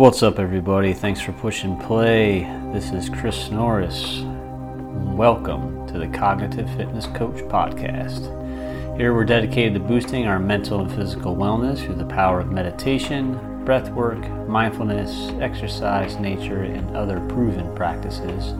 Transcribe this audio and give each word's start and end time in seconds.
What's 0.00 0.22
up, 0.22 0.38
everybody? 0.38 0.94
Thanks 0.94 1.20
for 1.20 1.32
pushing 1.32 1.76
play. 1.76 2.44
This 2.72 2.90
is 2.90 3.10
Chris 3.10 3.50
Norris. 3.50 4.22
Welcome 4.22 5.86
to 5.88 5.98
the 5.98 6.08
Cognitive 6.08 6.74
Fitness 6.74 7.04
Coach 7.08 7.36
Podcast. 7.50 8.24
Here 8.96 9.12
we're 9.12 9.26
dedicated 9.26 9.74
to 9.74 9.80
boosting 9.80 10.26
our 10.26 10.38
mental 10.38 10.80
and 10.80 10.90
physical 10.90 11.36
wellness 11.36 11.84
through 11.84 11.96
the 11.96 12.06
power 12.06 12.40
of 12.40 12.50
meditation, 12.50 13.62
breath 13.66 13.90
work, 13.90 14.26
mindfulness, 14.48 15.32
exercise, 15.38 16.16
nature, 16.16 16.62
and 16.62 16.96
other 16.96 17.20
proven 17.28 17.70
practices. 17.76 18.54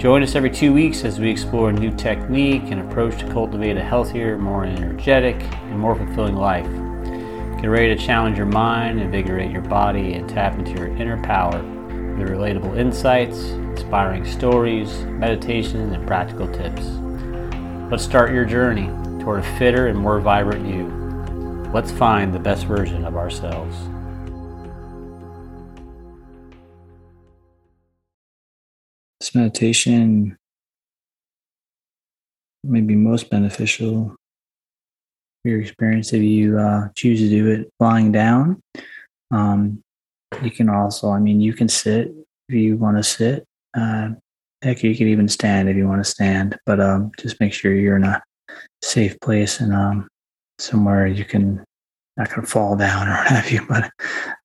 Join 0.00 0.22
us 0.22 0.34
every 0.34 0.50
two 0.50 0.72
weeks 0.72 1.04
as 1.04 1.20
we 1.20 1.30
explore 1.30 1.68
a 1.68 1.74
new 1.74 1.94
technique 1.94 2.70
and 2.70 2.80
approach 2.80 3.18
to 3.18 3.30
cultivate 3.30 3.76
a 3.76 3.84
healthier, 3.84 4.38
more 4.38 4.64
energetic, 4.64 5.42
and 5.42 5.78
more 5.78 5.94
fulfilling 5.94 6.36
life. 6.36 6.87
Get 7.60 7.66
ready 7.66 7.92
to 7.92 8.00
challenge 8.00 8.36
your 8.36 8.46
mind, 8.46 9.00
invigorate 9.00 9.50
your 9.50 9.62
body, 9.62 10.12
and 10.12 10.28
tap 10.28 10.56
into 10.56 10.70
your 10.70 10.86
inner 10.96 11.20
power 11.24 11.60
with 11.60 12.28
relatable 12.28 12.78
insights, 12.78 13.36
inspiring 13.36 14.24
stories, 14.24 15.00
meditations, 15.00 15.92
and 15.92 16.06
practical 16.06 16.46
tips. 16.46 16.84
Let's 17.90 18.04
start 18.04 18.32
your 18.32 18.44
journey 18.44 18.86
toward 19.24 19.40
a 19.40 19.58
fitter 19.58 19.88
and 19.88 19.98
more 19.98 20.20
vibrant 20.20 20.68
you. 20.68 20.86
Let's 21.72 21.90
find 21.90 22.32
the 22.32 22.38
best 22.38 22.64
version 22.64 23.04
of 23.04 23.16
ourselves. 23.16 23.76
This 29.18 29.34
meditation 29.34 30.38
may 32.62 32.82
be 32.82 32.94
most 32.94 33.30
beneficial 33.30 34.17
your 35.48 35.60
experience 35.60 36.12
if 36.12 36.22
you 36.22 36.58
uh, 36.58 36.88
choose 36.94 37.20
to 37.20 37.28
do 37.28 37.48
it 37.48 37.72
lying 37.80 38.12
down. 38.12 38.60
Um, 39.30 39.82
you 40.42 40.50
can 40.50 40.68
also, 40.68 41.10
I 41.10 41.18
mean, 41.18 41.40
you 41.40 41.52
can 41.52 41.68
sit 41.68 42.12
if 42.48 42.54
you 42.54 42.76
want 42.76 42.96
to 42.96 43.02
sit. 43.02 43.44
Uh, 43.76 44.10
heck, 44.62 44.82
you 44.82 44.96
can 44.96 45.08
even 45.08 45.28
stand 45.28 45.68
if 45.68 45.76
you 45.76 45.88
want 45.88 46.04
to 46.04 46.10
stand, 46.10 46.58
but 46.66 46.80
um, 46.80 47.10
just 47.18 47.40
make 47.40 47.52
sure 47.52 47.74
you're 47.74 47.96
in 47.96 48.04
a 48.04 48.22
safe 48.82 49.18
place 49.20 49.60
and 49.60 49.72
um, 49.72 50.08
somewhere 50.58 51.06
you 51.06 51.24
can 51.24 51.64
not 52.16 52.28
going 52.30 52.42
to 52.42 52.46
fall 52.46 52.76
down 52.76 53.08
or 53.08 53.12
what 53.16 53.26
have 53.28 53.50
you. 53.50 53.64
But 53.68 53.90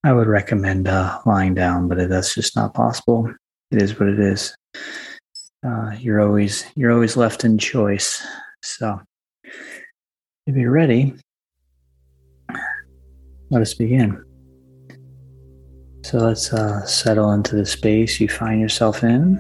I 0.04 0.14
would 0.14 0.28
recommend 0.28 0.88
uh, 0.88 1.20
lying 1.26 1.54
down, 1.54 1.88
but 1.88 2.00
if 2.00 2.10
that's 2.10 2.36
just 2.36 2.56
not 2.56 2.74
possible, 2.74 3.34
it 3.72 3.82
is 3.82 4.00
what 4.00 4.10
it 4.10 4.20
is. 4.20 4.56
Uh, 5.66 5.92
you're 5.98 6.22
always 6.22 6.66
you're 6.76 6.92
always 6.92 7.18
left 7.18 7.44
in 7.44 7.58
choice. 7.58 8.26
So 8.62 9.00
if 10.46 10.56
you're 10.58 10.72
ready, 10.72 11.14
let 13.50 13.62
us 13.62 13.74
begin. 13.74 14.24
So 16.04 16.18
let's 16.18 16.52
uh, 16.52 16.86
settle 16.86 17.32
into 17.32 17.56
the 17.56 17.66
space 17.66 18.20
you 18.20 18.28
find 18.28 18.60
yourself 18.60 19.04
in. 19.04 19.38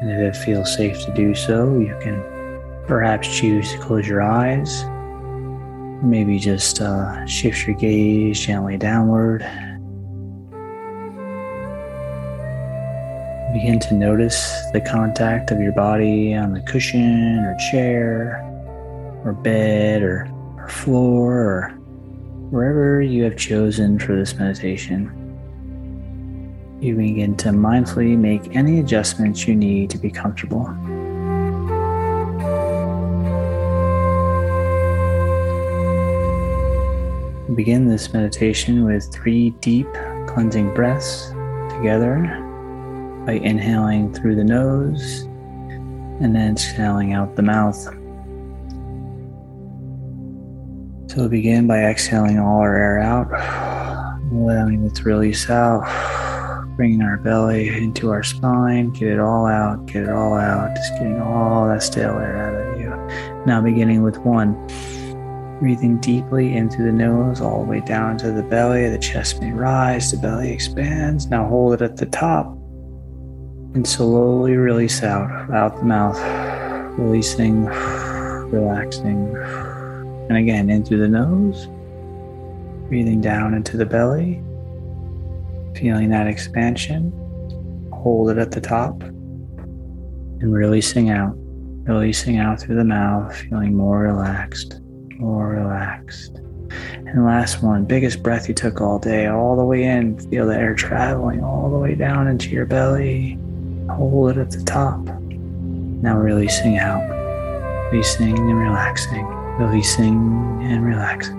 And 0.00 0.10
if 0.10 0.34
it 0.34 0.38
feels 0.44 0.74
safe 0.74 0.98
to 1.04 1.14
do 1.14 1.34
so, 1.34 1.78
you 1.78 1.96
can 2.00 2.20
perhaps 2.86 3.28
choose 3.28 3.70
to 3.72 3.78
close 3.78 4.08
your 4.08 4.22
eyes. 4.22 4.84
Maybe 6.02 6.38
just 6.38 6.80
uh, 6.80 7.24
shift 7.26 7.66
your 7.66 7.76
gaze 7.76 8.40
gently 8.40 8.76
downward. 8.76 9.40
Begin 13.52 13.78
to 13.80 13.94
notice 13.94 14.68
the 14.72 14.80
contact 14.80 15.52
of 15.52 15.60
your 15.60 15.72
body 15.72 16.34
on 16.34 16.52
the 16.52 16.60
cushion 16.62 17.38
or 17.38 17.56
chair 17.70 18.47
or 19.28 19.32
bed 19.32 20.02
or, 20.02 20.26
or 20.56 20.68
floor 20.68 21.36
or 21.36 21.68
wherever 22.50 23.02
you 23.02 23.22
have 23.24 23.36
chosen 23.36 23.98
for 23.98 24.16
this 24.16 24.34
meditation. 24.34 25.14
You 26.80 26.94
begin 26.96 27.36
to 27.38 27.50
mindfully 27.50 28.16
make 28.16 28.56
any 28.56 28.80
adjustments 28.80 29.46
you 29.46 29.54
need 29.54 29.90
to 29.90 29.98
be 29.98 30.10
comfortable. 30.10 30.64
Begin 37.54 37.88
this 37.88 38.12
meditation 38.12 38.84
with 38.84 39.12
three 39.12 39.50
deep 39.60 39.88
cleansing 40.26 40.72
breaths 40.72 41.28
together 41.76 42.16
by 43.26 43.32
inhaling 43.42 44.14
through 44.14 44.36
the 44.36 44.44
nose 44.44 45.22
and 46.20 46.34
then 46.34 46.52
exhaling 46.52 47.12
out 47.12 47.36
the 47.36 47.42
mouth. 47.42 47.88
So 51.18 51.22
we'll 51.22 51.30
begin 51.30 51.66
by 51.66 51.82
exhaling 51.82 52.38
all 52.38 52.60
our 52.60 52.76
air 52.76 53.00
out, 53.00 53.26
allowing 54.30 54.84
it 54.84 54.94
to 54.94 55.02
release 55.02 55.50
out, 55.50 55.82
bringing 56.76 57.02
our 57.02 57.16
belly 57.16 57.70
into 57.70 58.12
our 58.12 58.22
spine, 58.22 58.90
get 58.90 59.08
it 59.08 59.18
all 59.18 59.44
out, 59.44 59.84
get 59.86 60.04
it 60.04 60.10
all 60.10 60.34
out, 60.34 60.76
just 60.76 60.92
getting 60.92 61.20
all 61.20 61.66
that 61.66 61.82
stale 61.82 62.18
air 62.18 62.36
out 62.36 62.54
of 62.54 62.80
you. 62.80 62.90
Now 63.46 63.60
beginning 63.60 64.04
with 64.04 64.18
one. 64.18 64.54
Breathing 65.58 65.98
deeply 65.98 66.56
into 66.56 66.84
the 66.84 66.92
nose, 66.92 67.40
all 67.40 67.64
the 67.64 67.68
way 67.68 67.80
down 67.80 68.16
to 68.18 68.30
the 68.30 68.44
belly. 68.44 68.88
The 68.88 68.96
chest 68.96 69.40
may 69.40 69.50
rise, 69.50 70.12
the 70.12 70.18
belly 70.18 70.52
expands. 70.52 71.26
Now 71.26 71.48
hold 71.48 71.72
it 71.72 71.82
at 71.82 71.96
the 71.96 72.06
top 72.06 72.46
and 73.74 73.84
slowly 73.84 74.54
release 74.56 75.02
out, 75.02 75.28
out 75.52 75.78
the 75.78 75.82
mouth, 75.82 76.16
releasing, 76.96 77.64
relaxing. 77.64 79.34
And 80.28 80.36
again, 80.36 80.68
in 80.68 80.84
through 80.84 80.98
the 80.98 81.08
nose, 81.08 81.68
breathing 82.88 83.20
down 83.20 83.54
into 83.54 83.76
the 83.76 83.86
belly, 83.86 84.42
feeling 85.74 86.10
that 86.10 86.26
expansion. 86.26 87.12
Hold 87.92 88.30
it 88.30 88.38
at 88.38 88.50
the 88.50 88.60
top 88.60 89.02
and 89.02 90.52
releasing 90.52 91.10
out, 91.10 91.34
releasing 91.36 92.38
out 92.38 92.60
through 92.60 92.76
the 92.76 92.84
mouth, 92.84 93.34
feeling 93.36 93.74
more 93.74 94.00
relaxed, 94.00 94.80
more 95.18 95.48
relaxed. 95.48 96.36
And 97.06 97.24
last 97.24 97.62
one, 97.62 97.84
biggest 97.84 98.22
breath 98.22 98.48
you 98.48 98.54
took 98.54 98.80
all 98.80 98.98
day, 98.98 99.26
all 99.26 99.56
the 99.56 99.64
way 99.64 99.84
in. 99.84 100.18
Feel 100.30 100.46
the 100.46 100.56
air 100.56 100.74
traveling 100.74 101.42
all 101.42 101.70
the 101.70 101.78
way 101.78 101.94
down 101.94 102.28
into 102.28 102.50
your 102.50 102.66
belly. 102.66 103.38
Hold 103.90 104.32
it 104.32 104.38
at 104.38 104.50
the 104.50 104.62
top. 104.64 105.00
Now 105.00 106.18
releasing 106.18 106.76
out, 106.78 107.02
releasing 107.90 108.38
and 108.38 108.58
relaxing 108.58 109.37
releasing 109.58 110.62
and 110.62 110.84
relaxing. 110.84 111.34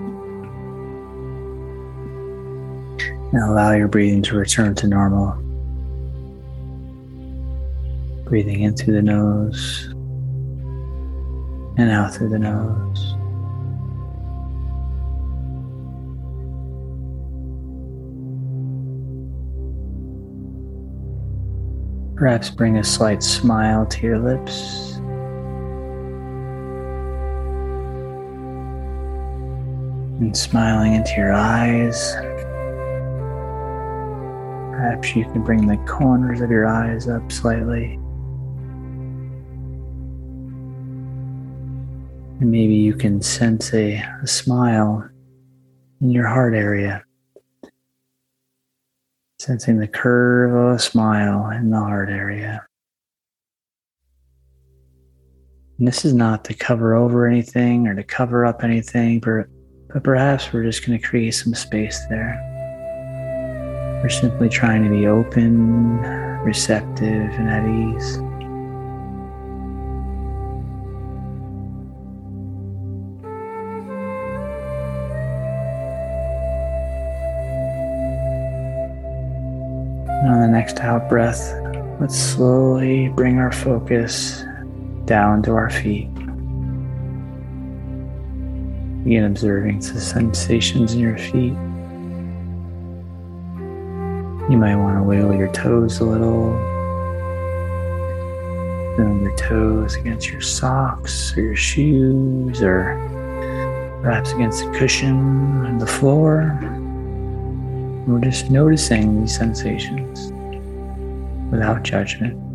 And 3.32 3.42
allow 3.42 3.72
your 3.72 3.88
breathing 3.88 4.22
to 4.24 4.36
return 4.36 4.74
to 4.76 4.86
normal. 4.86 5.32
Breathing 8.24 8.62
in 8.62 8.76
through 8.76 8.94
the 8.94 9.02
nose 9.02 9.88
and 11.78 11.90
out 11.90 12.14
through 12.14 12.28
the 12.28 12.38
nose. 12.38 13.14
Perhaps 22.16 22.50
bring 22.50 22.76
a 22.76 22.84
slight 22.84 23.22
smile 23.22 23.86
to 23.86 24.06
your 24.06 24.18
lips. 24.18 24.89
And 30.20 30.36
smiling 30.36 30.92
into 30.94 31.12
your 31.16 31.32
eyes. 31.32 32.14
Perhaps 34.70 35.16
you 35.16 35.24
can 35.24 35.42
bring 35.42 35.66
the 35.66 35.78
corners 35.78 36.42
of 36.42 36.50
your 36.50 36.66
eyes 36.66 37.08
up 37.08 37.32
slightly. 37.32 37.94
And 42.38 42.50
maybe 42.50 42.74
you 42.74 42.94
can 42.94 43.22
sense 43.22 43.72
a, 43.72 44.02
a 44.22 44.26
smile 44.26 45.08
in 46.02 46.10
your 46.10 46.26
heart 46.26 46.54
area. 46.54 47.02
Sensing 49.38 49.78
the 49.78 49.88
curve 49.88 50.54
of 50.54 50.76
a 50.76 50.78
smile 50.78 51.48
in 51.50 51.70
the 51.70 51.78
heart 51.78 52.10
area. 52.10 52.66
And 55.78 55.88
this 55.88 56.04
is 56.04 56.12
not 56.12 56.44
to 56.44 56.52
cover 56.52 56.94
over 56.94 57.26
anything 57.26 57.86
or 57.86 57.94
to 57.94 58.04
cover 58.04 58.44
up 58.44 58.62
anything, 58.62 59.20
but 59.20 59.46
but 59.92 60.04
perhaps 60.04 60.52
we're 60.52 60.62
just 60.62 60.86
going 60.86 60.98
to 60.98 61.04
create 61.04 61.32
some 61.32 61.54
space 61.54 62.06
there. 62.06 62.38
We're 64.02 64.08
simply 64.08 64.48
trying 64.48 64.84
to 64.84 64.90
be 64.90 65.06
open, 65.06 65.98
receptive, 66.42 67.02
and 67.02 67.48
at 67.50 67.66
ease. 67.66 68.16
And 80.22 80.28
on 80.28 80.40
the 80.40 80.48
next 80.48 80.78
out 80.80 81.08
breath, 81.08 81.52
let's 82.00 82.16
slowly 82.16 83.08
bring 83.08 83.38
our 83.38 83.52
focus 83.52 84.44
down 85.04 85.42
to 85.42 85.52
our 85.52 85.68
feet. 85.68 86.08
Begin 89.10 89.24
observing 89.24 89.80
the 89.80 90.00
sensations 90.00 90.94
in 90.94 91.00
your 91.00 91.18
feet. 91.18 91.56
You 94.48 94.56
might 94.56 94.76
want 94.76 94.98
to 94.98 95.02
wiggle 95.02 95.34
your 95.34 95.50
toes 95.50 95.98
a 95.98 96.04
little. 96.04 96.52
Feeling 98.96 99.22
your 99.22 99.36
toes 99.36 99.96
against 99.96 100.30
your 100.30 100.40
socks 100.40 101.36
or 101.36 101.40
your 101.40 101.56
shoes 101.56 102.62
or 102.62 102.94
perhaps 104.00 104.30
against 104.30 104.64
the 104.64 104.70
cushion 104.78 105.66
on 105.66 105.78
the 105.78 105.88
floor. 105.88 106.56
We're 108.06 108.20
just 108.20 108.48
noticing 108.48 109.22
these 109.22 109.36
sensations 109.36 110.30
without 111.50 111.82
judgment. 111.82 112.49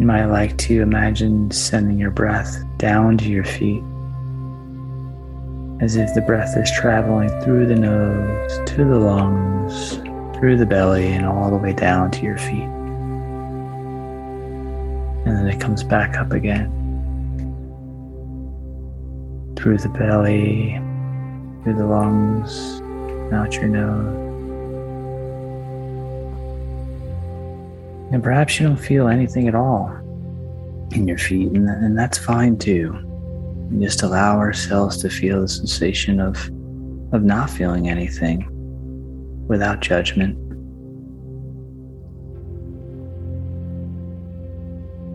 You 0.00 0.06
might 0.06 0.24
like 0.24 0.56
to 0.56 0.80
imagine 0.80 1.50
sending 1.50 1.98
your 1.98 2.10
breath 2.10 2.64
down 2.78 3.18
to 3.18 3.28
your 3.28 3.44
feet 3.44 3.82
as 5.80 5.96
if 5.96 6.14
the 6.14 6.22
breath 6.22 6.56
is 6.56 6.72
traveling 6.72 7.28
through 7.42 7.66
the 7.66 7.74
nose 7.74 8.70
to 8.70 8.84
the 8.86 8.98
lungs, 8.98 9.96
through 10.38 10.56
the 10.56 10.64
belly, 10.64 11.08
and 11.08 11.26
all 11.26 11.50
the 11.50 11.58
way 11.58 11.74
down 11.74 12.10
to 12.12 12.22
your 12.22 12.38
feet. 12.38 12.64
And 15.26 15.36
then 15.36 15.46
it 15.46 15.60
comes 15.60 15.82
back 15.82 16.16
up 16.16 16.32
again 16.32 16.70
through 19.54 19.76
the 19.76 19.90
belly, 19.90 20.80
through 21.62 21.74
the 21.74 21.84
lungs, 21.84 22.80
out 23.34 23.52
your 23.52 23.68
nose. 23.68 24.29
And 28.12 28.22
perhaps 28.22 28.58
you 28.58 28.66
don't 28.66 28.76
feel 28.76 29.08
anything 29.08 29.46
at 29.46 29.54
all 29.54 29.86
in 30.92 31.06
your 31.06 31.18
feet, 31.18 31.52
and, 31.52 31.68
and 31.68 31.96
that's 31.96 32.18
fine 32.18 32.58
too. 32.58 32.92
And 32.92 33.80
just 33.80 34.02
allow 34.02 34.38
ourselves 34.38 34.96
to 35.02 35.08
feel 35.08 35.42
the 35.42 35.48
sensation 35.48 36.18
of, 36.20 36.36
of 37.12 37.22
not 37.22 37.48
feeling 37.50 37.88
anything 37.88 38.48
without 39.46 39.80
judgment. 39.80 40.36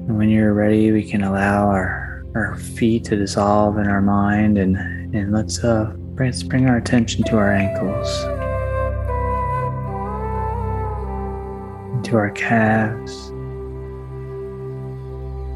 And 0.08 0.18
when 0.18 0.30
you're 0.30 0.54
ready, 0.54 0.92
we 0.92 1.04
can 1.04 1.24
allow 1.24 1.68
our, 1.68 2.24
our 2.36 2.56
feet 2.56 3.04
to 3.06 3.18
dissolve 3.18 3.78
in 3.78 3.88
our 3.88 4.02
mind 4.02 4.58
and, 4.58 4.78
and 5.14 5.34
let's, 5.34 5.64
uh, 5.64 5.94
let's 6.18 6.44
bring 6.44 6.70
our 6.70 6.78
attention 6.78 7.24
to 7.26 7.38
our 7.38 7.52
ankles. 7.52 8.35
To 12.06 12.18
our 12.18 12.30
calves, 12.32 13.30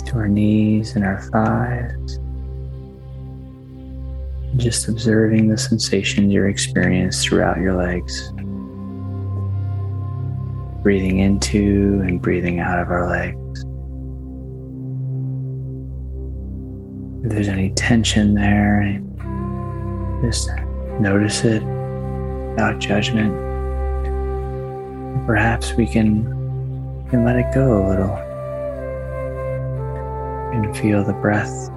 to 0.10 0.16
our 0.16 0.28
knees 0.28 0.96
and 0.96 1.06
our 1.06 1.22
thighs. 1.22 2.20
Just 4.58 4.88
observing 4.88 5.50
the 5.50 5.58
sensations 5.58 6.34
you're 6.34 6.50
experiencing 6.50 7.30
throughout 7.30 7.60
your 7.60 7.76
legs. 7.76 8.32
Breathing 10.82 11.20
into 11.20 12.02
and 12.04 12.20
breathing 12.20 12.60
out 12.60 12.80
of 12.80 12.90
our 12.90 13.08
legs. 13.08 13.66
If 17.24 17.32
there's 17.32 17.48
any 17.48 17.70
tension 17.72 18.34
there, 18.34 19.00
just 20.24 20.50
notice 21.00 21.44
it 21.44 21.62
without 21.62 22.80
judgment. 22.80 23.36
Perhaps 25.28 25.74
we 25.74 25.86
can 25.86 26.39
and 27.12 27.26
let 27.26 27.36
it 27.36 27.54
go 27.54 27.78
a 27.78 27.88
little. 27.88 28.16
You 30.54 30.64
can 30.64 30.74
feel 30.74 31.04
the 31.04 31.14
breath 31.14 31.70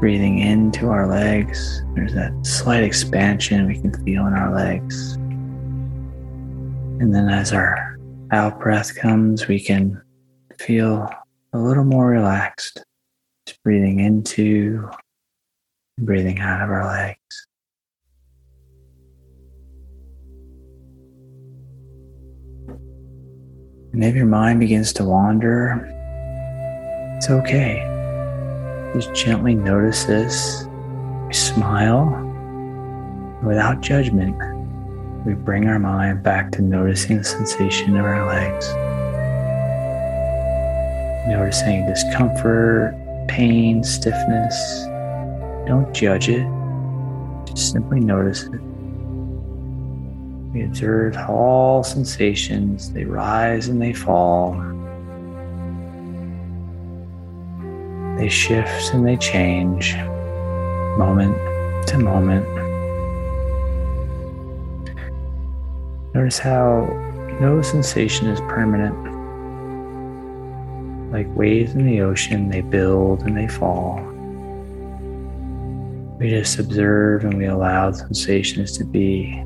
breathing 0.00 0.40
into 0.40 0.88
our 0.88 1.06
legs. 1.06 1.82
There's 1.94 2.14
that 2.14 2.34
slight 2.44 2.82
expansion 2.82 3.66
we 3.66 3.80
can 3.80 3.92
feel 4.04 4.26
in 4.26 4.34
our 4.34 4.54
legs. 4.54 5.14
And 7.00 7.14
then 7.14 7.28
as 7.28 7.52
our 7.52 7.98
out 8.30 8.60
breath 8.60 8.94
comes, 8.94 9.48
we 9.48 9.60
can 9.60 10.02
feel 10.58 11.08
a 11.52 11.58
little 11.58 11.84
more 11.84 12.08
relaxed. 12.08 12.84
Just 13.46 13.62
breathing 13.62 14.00
into, 14.00 14.90
breathing 15.98 16.38
out 16.38 16.62
of 16.62 16.70
our 16.70 16.86
legs. 16.86 17.46
And 23.94 24.02
if 24.02 24.16
your 24.16 24.26
mind 24.26 24.58
begins 24.58 24.92
to 24.94 25.04
wander, 25.04 25.88
it's 27.16 27.30
okay. 27.30 27.78
Just 28.92 29.14
gently 29.14 29.54
notice 29.54 30.02
this. 30.02 30.66
We 31.28 31.32
smile 31.32 32.06
without 33.44 33.82
judgment. 33.82 34.36
We 35.24 35.34
bring 35.34 35.68
our 35.68 35.78
mind 35.78 36.24
back 36.24 36.50
to 36.52 36.62
noticing 36.62 37.18
the 37.18 37.24
sensation 37.24 37.96
of 37.96 38.04
our 38.04 38.26
legs. 38.26 38.68
Noticing 41.28 41.86
discomfort, 41.86 42.96
pain, 43.28 43.84
stiffness. 43.84 44.86
Don't 45.68 45.88
judge 45.94 46.28
it, 46.28 46.44
just 47.46 47.70
simply 47.70 48.00
notice 48.00 48.42
it. 48.42 48.73
We 50.54 50.62
observe 50.62 51.16
all 51.16 51.82
sensations, 51.82 52.92
they 52.92 53.04
rise 53.04 53.66
and 53.66 53.82
they 53.82 53.92
fall. 53.92 54.52
They 58.16 58.28
shift 58.28 58.94
and 58.94 59.04
they 59.04 59.16
change 59.16 59.96
moment 60.96 61.36
to 61.88 61.98
moment. 61.98 62.46
Notice 66.14 66.38
how 66.38 66.86
no 67.40 67.60
sensation 67.60 68.28
is 68.28 68.38
permanent. 68.42 68.94
Like 71.10 71.26
waves 71.36 71.74
in 71.74 71.84
the 71.84 72.00
ocean, 72.00 72.48
they 72.48 72.60
build 72.60 73.22
and 73.22 73.36
they 73.36 73.48
fall. 73.48 74.00
We 76.20 76.30
just 76.30 76.60
observe 76.60 77.24
and 77.24 77.38
we 77.38 77.46
allow 77.46 77.90
sensations 77.90 78.78
to 78.78 78.84
be 78.84 79.42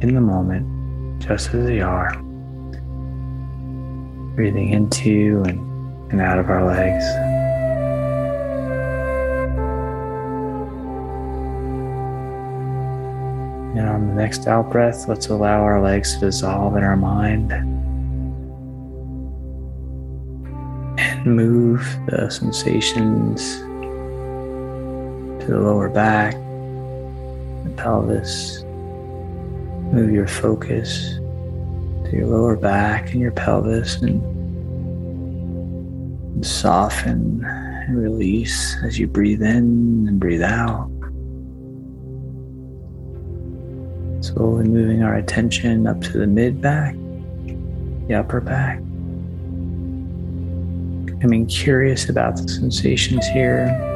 in 0.00 0.14
the 0.14 0.20
moment, 0.20 1.20
just 1.20 1.52
as 1.52 1.66
they 1.66 1.80
are. 1.80 2.10
Breathing 4.34 4.70
into 4.70 5.42
and, 5.46 5.60
and 6.12 6.20
out 6.20 6.38
of 6.38 6.48
our 6.48 6.66
legs. 6.66 7.04
And 13.76 13.86
on 13.88 14.08
the 14.08 14.14
next 14.14 14.46
out 14.46 14.70
breath, 14.70 15.06
let's 15.06 15.28
allow 15.28 15.60
our 15.60 15.82
legs 15.82 16.14
to 16.14 16.20
dissolve 16.20 16.76
in 16.76 16.82
our 16.82 16.96
mind 16.96 17.52
and 17.52 17.76
move 21.24 21.86
the 22.06 22.30
sensations 22.30 23.58
to 25.40 25.46
the 25.46 25.60
lower 25.60 25.90
back, 25.90 26.32
the 27.64 27.74
pelvis, 27.76 28.64
Move 29.92 30.12
your 30.12 30.28
focus 30.28 31.14
to 32.04 32.10
your 32.12 32.26
lower 32.26 32.56
back 32.56 33.10
and 33.10 33.20
your 33.20 33.32
pelvis 33.32 34.00
and, 34.02 34.22
and 36.34 36.46
soften 36.46 37.44
and 37.44 37.98
release 37.98 38.76
as 38.84 39.00
you 39.00 39.08
breathe 39.08 39.42
in 39.42 40.06
and 40.08 40.20
breathe 40.20 40.42
out. 40.42 40.88
Slowly 44.22 44.68
moving 44.68 45.02
our 45.02 45.16
attention 45.16 45.88
up 45.88 46.00
to 46.02 46.18
the 46.18 46.26
mid 46.26 46.60
back, 46.60 46.94
the 48.06 48.14
upper 48.14 48.40
back. 48.40 48.78
Becoming 51.06 51.46
curious 51.46 52.08
about 52.08 52.36
the 52.36 52.46
sensations 52.46 53.26
here. 53.26 53.89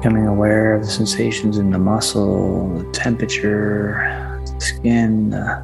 Becoming 0.00 0.26
aware 0.26 0.74
of 0.74 0.82
the 0.82 0.88
sensations 0.88 1.58
in 1.58 1.70
the 1.70 1.78
muscle, 1.78 2.74
the 2.78 2.90
temperature, 2.92 4.40
the 4.46 4.60
skin, 4.60 5.28
the 5.28 5.62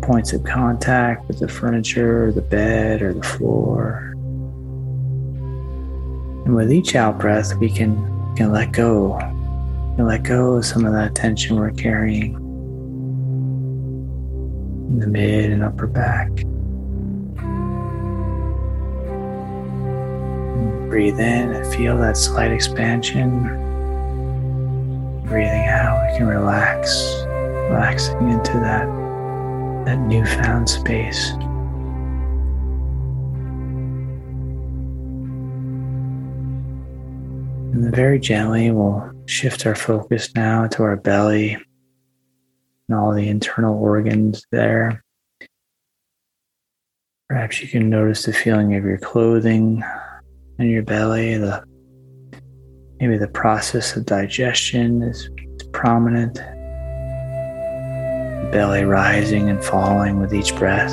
points 0.00 0.32
of 0.32 0.42
contact 0.42 1.28
with 1.28 1.38
the 1.38 1.46
furniture, 1.46 2.32
the 2.32 2.40
bed, 2.40 3.02
or 3.02 3.12
the 3.12 3.22
floor. 3.22 4.14
And 6.46 6.54
with 6.54 6.72
each 6.72 6.94
out 6.94 7.18
breath, 7.18 7.54
we 7.56 7.68
can, 7.68 7.94
can 8.36 8.52
let 8.52 8.72
go. 8.72 9.18
and 9.18 10.06
let 10.06 10.22
go 10.22 10.52
of 10.54 10.64
some 10.64 10.86
of 10.86 10.94
that 10.94 11.14
tension 11.14 11.56
we're 11.56 11.70
carrying 11.72 12.36
in 14.88 14.98
the 14.98 15.06
mid 15.06 15.50
and 15.50 15.62
upper 15.62 15.86
back. 15.86 16.30
Breathe 20.88 21.20
in 21.20 21.52
and 21.52 21.74
feel 21.74 21.98
that 21.98 22.16
slight 22.16 22.50
expansion. 22.50 23.42
Breathing 25.26 25.66
out, 25.66 26.10
we 26.10 26.16
can 26.16 26.26
relax, 26.26 27.22
relaxing 27.26 28.30
into 28.30 28.54
that, 28.54 28.86
that 29.84 29.98
newfound 29.98 30.66
space. 30.68 31.32
And 37.74 37.94
very 37.94 38.18
gently 38.18 38.70
we'll 38.70 39.12
shift 39.26 39.66
our 39.66 39.74
focus 39.74 40.34
now 40.34 40.68
to 40.68 40.82
our 40.84 40.96
belly 40.96 41.58
and 42.88 42.98
all 42.98 43.12
the 43.12 43.28
internal 43.28 43.78
organs 43.78 44.46
there. 44.50 45.04
Perhaps 47.28 47.60
you 47.60 47.68
can 47.68 47.90
notice 47.90 48.22
the 48.24 48.32
feeling 48.32 48.74
of 48.74 48.84
your 48.84 48.96
clothing 48.96 49.84
and 50.58 50.70
your 50.70 50.82
belly, 50.82 51.36
the 51.36 51.62
maybe 53.00 53.16
the 53.16 53.28
process 53.28 53.96
of 53.96 54.04
digestion 54.06 55.02
is, 55.02 55.30
is 55.38 55.68
prominent. 55.72 56.34
Belly 58.50 58.84
rising 58.84 59.48
and 59.50 59.62
falling 59.62 60.20
with 60.20 60.34
each 60.34 60.56
breath. 60.56 60.92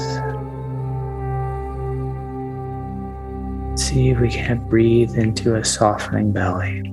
See 3.79 4.10
if 4.10 4.19
we 4.19 4.29
can't 4.29 4.69
breathe 4.69 5.17
into 5.17 5.55
a 5.55 5.65
softening 5.65 6.31
belly. 6.31 6.84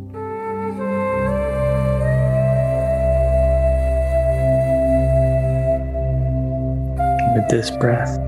With 7.34 7.48
this 7.48 7.70
breath, 7.70 8.18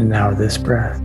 and 0.00 0.08
now 0.08 0.32
this 0.32 0.56
breath. 0.56 0.98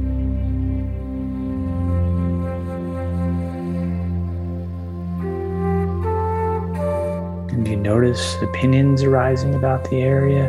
And 7.52 7.68
you 7.68 7.76
notice 7.76 8.36
opinions 8.42 9.04
arising 9.04 9.54
about 9.56 9.90
the 9.90 9.98
area, 9.98 10.48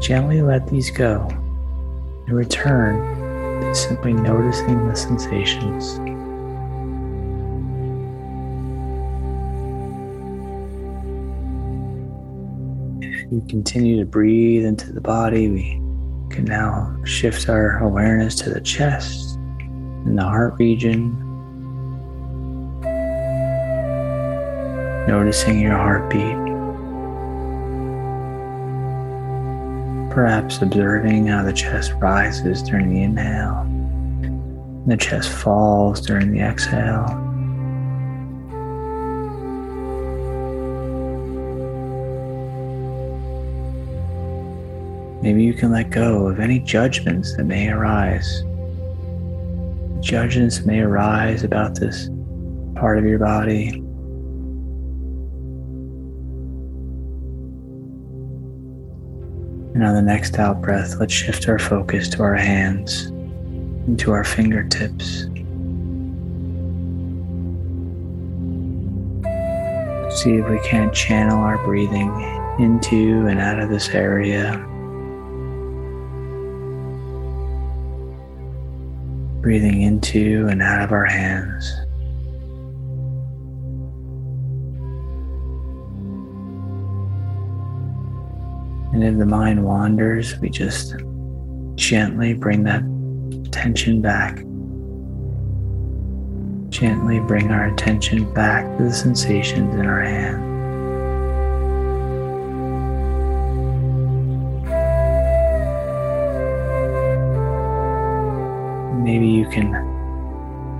gently 0.00 0.42
let 0.42 0.66
these 0.66 0.90
go 0.90 1.28
and 2.26 2.36
return 2.36 2.98
to 3.60 3.74
simply 3.74 4.12
noticing 4.12 4.88
the 4.88 4.96
sensations. 4.96 6.00
you 13.30 13.44
continue 13.46 13.98
to 13.98 14.06
breathe 14.06 14.64
into 14.64 14.90
the 14.90 15.02
body, 15.02 15.48
we 15.50 15.77
can 16.38 16.44
now 16.44 16.96
shift 17.02 17.48
our 17.48 17.78
awareness 17.78 18.36
to 18.36 18.48
the 18.48 18.60
chest 18.60 19.34
and 19.34 20.16
the 20.16 20.22
heart 20.22 20.54
region. 20.56 21.10
Noticing 25.08 25.58
your 25.58 25.72
heartbeat. 25.72 26.36
Perhaps 30.14 30.62
observing 30.62 31.26
how 31.26 31.42
the 31.42 31.52
chest 31.52 31.94
rises 31.94 32.62
during 32.62 32.88
the 32.94 33.02
inhale 33.02 33.62
and 33.62 34.86
the 34.86 34.96
chest 34.96 35.30
falls 35.30 36.00
during 36.00 36.30
the 36.30 36.38
exhale. 36.38 37.27
Maybe 45.20 45.42
you 45.42 45.52
can 45.52 45.72
let 45.72 45.90
go 45.90 46.28
of 46.28 46.38
any 46.38 46.60
judgments 46.60 47.36
that 47.36 47.44
may 47.44 47.70
arise. 47.70 48.42
Judgments 50.00 50.64
may 50.64 50.80
arise 50.80 51.42
about 51.42 51.74
this 51.74 52.08
part 52.76 52.98
of 52.98 53.04
your 53.04 53.18
body. 53.18 53.70
And 59.74 59.84
on 59.84 59.94
the 59.94 60.02
next 60.02 60.38
out 60.38 60.62
breath, 60.62 60.96
let's 61.00 61.12
shift 61.12 61.48
our 61.48 61.58
focus 61.58 62.08
to 62.10 62.22
our 62.22 62.36
hands 62.36 63.06
and 63.06 63.98
to 63.98 64.12
our 64.12 64.24
fingertips. 64.24 65.24
See 70.20 70.34
if 70.34 70.48
we 70.48 70.60
can't 70.60 70.94
channel 70.94 71.38
our 71.38 71.58
breathing 71.64 72.10
into 72.60 73.26
and 73.26 73.40
out 73.40 73.58
of 73.58 73.68
this 73.68 73.88
area. 73.90 74.64
Breathing 79.40 79.82
into 79.82 80.48
and 80.48 80.62
out 80.62 80.82
of 80.82 80.92
our 80.92 81.04
hands. 81.04 81.72
And 88.92 89.04
if 89.04 89.18
the 89.18 89.26
mind 89.26 89.64
wanders, 89.64 90.38
we 90.40 90.48
just 90.50 90.96
gently 91.76 92.34
bring 92.34 92.64
that 92.64 92.82
attention 93.46 94.02
back. 94.02 94.36
Gently 96.70 97.20
bring 97.20 97.50
our 97.50 97.66
attention 97.66 98.32
back 98.34 98.64
to 98.76 98.84
the 98.84 98.92
sensations 98.92 99.74
in 99.74 99.86
our 99.86 100.00
hand. 100.00 100.47
Maybe 109.08 109.26
you 109.26 109.48
can 109.48 109.70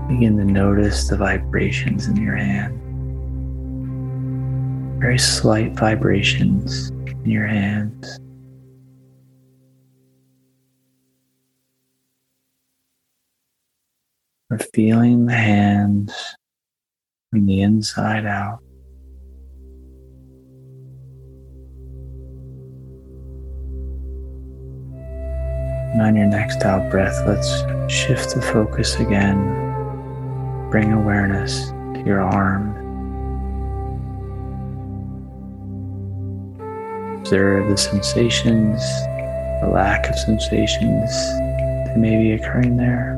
begin 0.07 0.37
to 0.37 0.45
notice 0.45 1.09
the 1.09 1.17
vibrations 1.17 2.09
in 2.09 2.17
your 2.17 2.37
hand. 2.37 2.79
Very 5.01 5.19
slight 5.19 5.73
vibrations 5.73 6.91
in 6.91 7.25
your 7.25 7.47
hands. 7.47 8.19
We're 14.51 14.59
feeling 14.75 15.25
the 15.25 15.33
hands 15.33 16.13
from 17.31 17.47
the 17.47 17.63
inside 17.63 18.27
out. 18.27 18.59
And 25.93 26.03
on 26.03 26.17
your 26.17 26.27
next 26.27 26.63
out 26.65 26.91
breath, 26.91 27.23
let's 27.27 27.49
shift 27.91 28.35
the 28.35 28.43
focus 28.43 28.97
again. 28.97 29.39
Bring 30.71 30.93
awareness 30.93 31.69
to 31.95 32.03
your 32.05 32.21
arm. 32.21 32.77
Observe 37.19 37.69
the 37.69 37.77
sensations, 37.77 38.81
the 39.63 39.71
lack 39.73 40.09
of 40.09 40.19
sensations 40.19 41.11
that 41.87 41.97
may 41.97 42.17
be 42.17 42.33
occurring 42.33 42.77
there. 42.77 43.15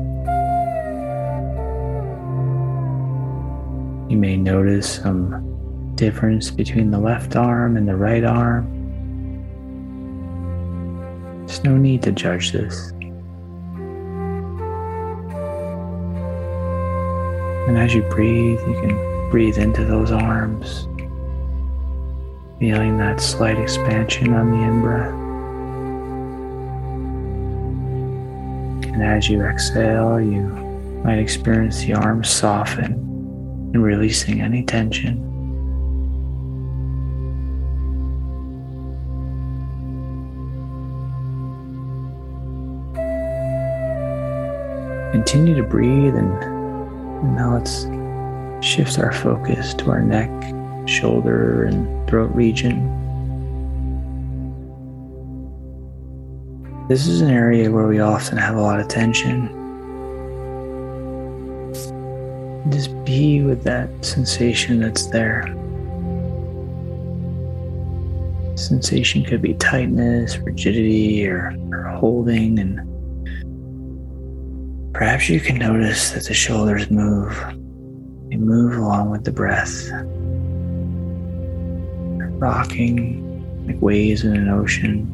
You 4.09 4.17
may 4.17 4.37
notice 4.37 4.95
some 4.95 5.93
difference 5.95 6.51
between 6.51 6.91
the 6.91 6.99
left 6.99 7.35
arm 7.35 7.77
and 7.77 7.87
the 7.87 7.95
right 7.95 8.23
arm. 8.23 8.80
There's 11.51 11.65
no 11.65 11.75
need 11.75 12.01
to 12.03 12.13
judge 12.13 12.53
this. 12.53 12.91
And 17.67 17.77
as 17.77 17.93
you 17.93 18.03
breathe, 18.03 18.61
you 18.61 18.73
can 18.79 19.29
breathe 19.29 19.57
into 19.57 19.83
those 19.83 20.13
arms, 20.13 20.87
feeling 22.57 22.97
that 22.99 23.19
slight 23.19 23.59
expansion 23.59 24.33
on 24.33 24.51
the 24.51 24.63
in 24.63 24.79
breath. 24.79 25.13
And 28.93 29.03
as 29.03 29.27
you 29.27 29.41
exhale, 29.43 30.21
you 30.21 30.43
might 31.03 31.19
experience 31.19 31.81
the 31.81 31.95
arms 31.95 32.29
soften 32.29 32.93
and 33.73 33.83
releasing 33.83 34.39
any 34.39 34.63
tension. 34.63 35.30
Continue 45.11 45.55
to 45.55 45.63
breathe 45.63 46.15
and, 46.15 46.31
and 46.43 47.35
now 47.35 47.55
let's 47.55 47.83
shift 48.65 48.97
our 48.97 49.11
focus 49.11 49.73
to 49.73 49.91
our 49.91 50.01
neck, 50.01 50.29
shoulder, 50.87 51.65
and 51.65 52.09
throat 52.09 52.33
region. 52.33 52.87
This 56.87 57.07
is 57.07 57.21
an 57.21 57.29
area 57.29 57.71
where 57.71 57.87
we 57.87 57.99
often 57.99 58.37
have 58.37 58.55
a 58.55 58.61
lot 58.61 58.79
of 58.79 58.87
tension. 58.87 59.47
Just 62.69 62.91
be 63.03 63.41
with 63.41 63.63
that 63.63 63.89
sensation 64.05 64.79
that's 64.79 65.07
there. 65.07 65.47
Sensation 68.57 69.23
could 69.23 69.41
be 69.41 69.55
tightness, 69.55 70.37
rigidity, 70.37 71.27
or, 71.27 71.55
or 71.71 71.83
holding, 71.83 72.59
and 72.59 72.90
Perhaps 75.01 75.29
you 75.29 75.39
can 75.39 75.57
notice 75.57 76.11
that 76.11 76.25
the 76.25 76.33
shoulders 76.35 76.91
move. 76.91 77.35
They 78.29 78.35
move 78.35 78.77
along 78.77 79.09
with 79.09 79.23
the 79.23 79.31
breath, 79.31 79.89
rocking 82.39 83.65
like 83.65 83.81
waves 83.81 84.23
in 84.23 84.35
an 84.35 84.47
ocean. 84.47 85.07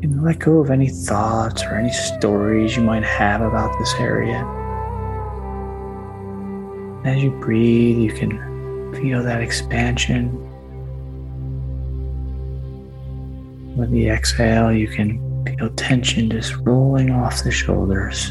Can 0.00 0.20
let 0.20 0.40
go 0.40 0.58
of 0.58 0.72
any 0.72 0.88
thoughts 0.88 1.62
or 1.62 1.76
any 1.76 1.92
stories 1.92 2.76
you 2.76 2.82
might 2.82 3.04
have 3.04 3.40
about 3.40 3.78
this 3.78 3.94
area. 4.00 4.40
As 7.04 7.22
you 7.22 7.30
breathe, 7.30 7.98
you 7.98 8.12
can 8.12 8.32
feel 8.96 9.22
that 9.22 9.40
expansion. 9.40 10.28
With 13.76 13.92
the 13.92 14.08
exhale, 14.08 14.72
you 14.72 14.88
can 14.88 15.31
feel 15.46 15.70
tension 15.70 16.30
just 16.30 16.54
rolling 16.58 17.10
off 17.10 17.42
the 17.44 17.50
shoulders. 17.50 18.30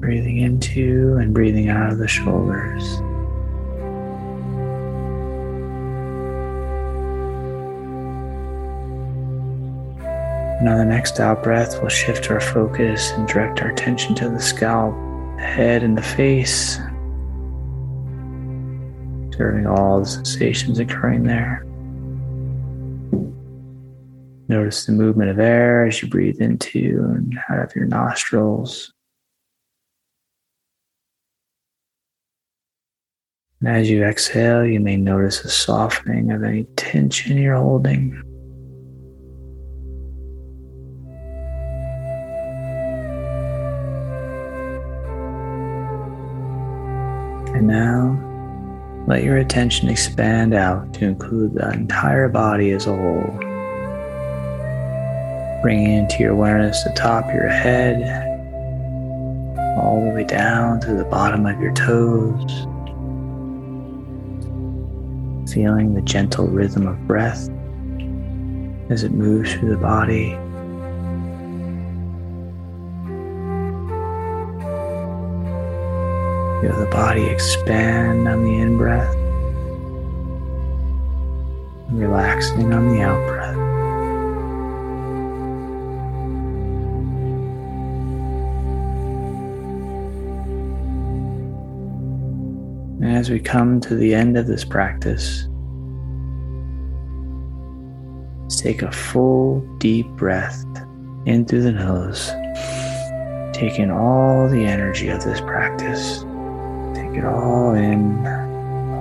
Breathing 0.00 0.38
into 0.38 1.16
and 1.20 1.32
breathing 1.32 1.68
out 1.68 1.92
of 1.92 1.98
the 1.98 2.08
shoulders. 2.08 3.00
Now, 10.62 10.76
the 10.76 10.84
next 10.84 11.18
out 11.18 11.42
breath, 11.42 11.80
we'll 11.80 11.88
shift 11.88 12.30
our 12.30 12.40
focus 12.40 13.10
and 13.10 13.26
direct 13.26 13.60
our 13.62 13.70
attention 13.70 14.14
to 14.14 14.28
the 14.28 14.38
scalp, 14.38 14.94
the 15.36 15.42
head, 15.42 15.82
and 15.82 15.98
the 15.98 16.02
face, 16.02 16.78
observing 19.32 19.66
all 19.66 20.00
the 20.00 20.06
sensations 20.06 20.78
occurring 20.78 21.24
there. 21.24 21.64
Notice 24.48 24.84
the 24.84 24.92
movement 24.92 25.30
of 25.30 25.38
air 25.38 25.86
as 25.86 26.02
you 26.02 26.08
breathe 26.08 26.38
into 26.38 27.02
and 27.14 27.38
out 27.48 27.58
of 27.58 27.74
your 27.74 27.86
nostrils. 27.86 28.92
And 33.60 33.70
as 33.70 33.88
you 33.88 34.04
exhale, 34.04 34.66
you 34.66 34.80
may 34.80 34.98
notice 34.98 35.42
a 35.44 35.48
softening 35.48 36.30
of 36.30 36.44
any 36.44 36.64
tension 36.76 37.38
you're 37.38 37.56
holding. 37.56 38.20
And 47.54 47.66
now, 47.66 48.31
let 49.06 49.24
your 49.24 49.36
attention 49.36 49.88
expand 49.88 50.54
out 50.54 50.92
to 50.94 51.04
include 51.04 51.54
the 51.54 51.70
entire 51.70 52.28
body 52.28 52.70
as 52.70 52.86
a 52.86 52.94
whole. 52.94 53.38
Bringing 55.62 55.92
into 55.92 56.18
your 56.20 56.32
awareness 56.32 56.82
the 56.84 56.92
top 56.96 57.24
of 57.24 57.34
your 57.34 57.48
head, 57.48 58.28
all 59.78 60.04
the 60.04 60.10
way 60.14 60.24
down 60.24 60.80
to 60.80 60.94
the 60.94 61.04
bottom 61.04 61.46
of 61.46 61.60
your 61.60 61.72
toes. 61.72 62.66
Feeling 65.52 65.94
the 65.94 66.02
gentle 66.02 66.46
rhythm 66.46 66.86
of 66.86 67.06
breath 67.06 67.48
as 68.90 69.02
it 69.02 69.12
moves 69.12 69.52
through 69.54 69.70
the 69.70 69.76
body. 69.76 70.38
Feel 76.62 76.78
the 76.78 76.86
body 76.86 77.24
expand 77.24 78.28
on 78.28 78.44
the 78.44 78.54
in 78.54 78.78
breath, 78.78 79.12
relaxing 81.90 82.72
on 82.72 82.94
the 82.94 83.02
out 83.02 83.26
breath. 83.26 83.56
And 93.02 93.16
as 93.16 93.28
we 93.28 93.40
come 93.40 93.80
to 93.80 93.96
the 93.96 94.14
end 94.14 94.36
of 94.36 94.46
this 94.46 94.64
practice, 94.64 95.48
take 98.56 98.82
a 98.82 98.92
full 98.92 99.62
deep 99.78 100.06
breath 100.10 100.64
in 101.26 101.44
through 101.44 101.62
the 101.62 101.72
nose, 101.72 102.28
taking 103.52 103.90
all 103.90 104.48
the 104.48 104.64
energy 104.64 105.08
of 105.08 105.24
this 105.24 105.40
practice. 105.40 106.24
All 107.20 107.74
in, 107.74 108.24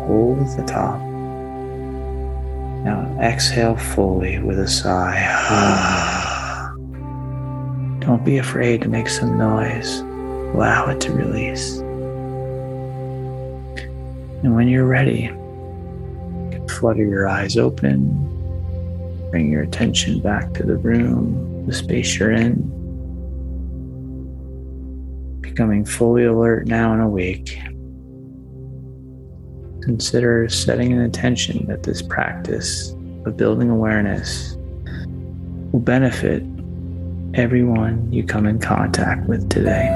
hold 0.05 0.39
the 0.57 0.63
top. 0.67 0.99
Now 2.83 3.17
exhale 3.21 3.77
fully 3.77 4.39
with 4.39 4.59
a 4.59 4.67
sigh. 4.67 5.19
Don't 7.99 8.25
be 8.25 8.37
afraid 8.37 8.81
to 8.81 8.89
make 8.89 9.07
some 9.07 9.37
noise. 9.37 9.99
Allow 9.99 10.89
it 10.89 10.99
to 11.01 11.11
release. 11.11 11.77
And 14.43 14.55
when 14.55 14.67
you're 14.67 14.87
ready, 14.87 15.27
flutter 16.67 17.05
your 17.05 17.27
eyes 17.29 17.57
open, 17.57 18.09
bring 19.29 19.51
your 19.51 19.61
attention 19.61 20.19
back 20.19 20.53
to 20.55 20.63
the 20.63 20.77
room, 20.77 21.65
the 21.67 21.73
space 21.73 22.17
you're 22.17 22.31
in, 22.31 22.55
becoming 25.41 25.85
fully 25.85 26.25
alert 26.25 26.67
now 26.67 26.93
and 26.93 27.01
awake. 27.01 27.57
Consider 29.81 30.47
setting 30.47 30.93
an 30.93 31.01
intention 31.01 31.65
that 31.67 31.83
this 31.83 32.01
practice 32.01 32.91
of 33.25 33.35
building 33.35 33.69
awareness 33.69 34.55
will 35.71 35.79
benefit 35.79 36.43
everyone 37.33 38.11
you 38.11 38.23
come 38.23 38.45
in 38.45 38.59
contact 38.59 39.27
with 39.27 39.49
today. 39.49 39.89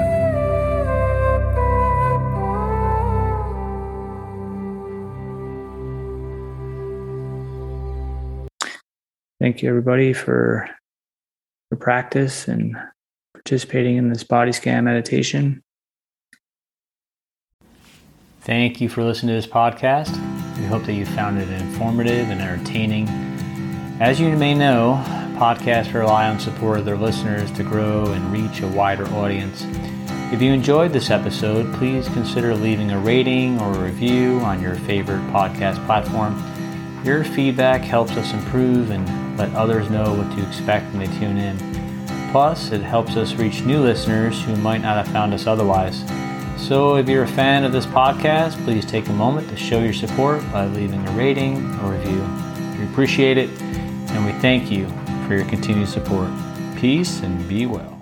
Thank 9.38 9.62
you, 9.62 9.68
everybody, 9.68 10.12
for 10.12 10.68
your 11.70 11.78
practice 11.78 12.48
and 12.48 12.74
participating 13.34 13.96
in 13.96 14.08
this 14.08 14.24
body 14.24 14.50
scan 14.50 14.84
meditation. 14.84 15.62
Thank 18.46 18.80
you 18.80 18.88
for 18.88 19.02
listening 19.02 19.34
to 19.34 19.42
this 19.42 19.52
podcast. 19.52 20.12
We 20.56 20.66
hope 20.66 20.84
that 20.84 20.92
you 20.92 21.04
found 21.04 21.40
it 21.40 21.48
informative 21.48 22.30
and 22.30 22.40
entertaining. 22.40 23.08
As 23.98 24.20
you 24.20 24.36
may 24.36 24.54
know, 24.54 25.02
podcasts 25.36 25.92
rely 25.92 26.28
on 26.28 26.38
support 26.38 26.78
of 26.78 26.84
their 26.84 26.96
listeners 26.96 27.50
to 27.54 27.64
grow 27.64 28.04
and 28.12 28.32
reach 28.32 28.60
a 28.60 28.68
wider 28.68 29.04
audience. 29.14 29.66
If 30.32 30.40
you 30.40 30.52
enjoyed 30.52 30.92
this 30.92 31.10
episode, 31.10 31.74
please 31.74 32.08
consider 32.10 32.54
leaving 32.54 32.92
a 32.92 33.00
rating 33.00 33.60
or 33.60 33.72
a 33.72 33.78
review 33.80 34.38
on 34.44 34.62
your 34.62 34.76
favorite 34.76 35.26
podcast 35.32 35.84
platform. 35.84 36.40
Your 37.04 37.24
feedback 37.24 37.80
helps 37.80 38.12
us 38.12 38.32
improve 38.32 38.92
and 38.92 39.36
let 39.36 39.52
others 39.56 39.90
know 39.90 40.14
what 40.14 40.30
to 40.36 40.46
expect 40.46 40.94
when 40.94 41.00
they 41.00 41.18
tune 41.18 41.36
in. 41.36 41.58
Plus, 42.30 42.70
it 42.70 42.82
helps 42.82 43.16
us 43.16 43.34
reach 43.34 43.64
new 43.64 43.80
listeners 43.80 44.40
who 44.44 44.54
might 44.54 44.82
not 44.82 45.04
have 45.04 45.12
found 45.12 45.34
us 45.34 45.48
otherwise. 45.48 46.04
So, 46.56 46.96
if 46.96 47.08
you're 47.08 47.22
a 47.22 47.28
fan 47.28 47.64
of 47.64 47.72
this 47.72 47.86
podcast, 47.86 48.62
please 48.64 48.84
take 48.84 49.08
a 49.08 49.12
moment 49.12 49.48
to 49.50 49.56
show 49.56 49.78
your 49.78 49.92
support 49.92 50.42
by 50.50 50.66
leaving 50.66 51.06
a 51.06 51.10
rating 51.12 51.58
or 51.80 51.92
review. 51.92 52.26
We 52.78 52.84
appreciate 52.90 53.38
it, 53.38 53.50
and 53.60 54.24
we 54.24 54.32
thank 54.40 54.70
you 54.70 54.88
for 55.26 55.34
your 55.34 55.44
continued 55.44 55.88
support. 55.88 56.28
Peace 56.76 57.20
and 57.20 57.48
be 57.48 57.66
well. 57.66 57.95